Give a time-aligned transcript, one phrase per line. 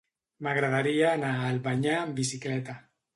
[0.45, 2.77] M'agradaria anar a Albanyà amb bicicleta.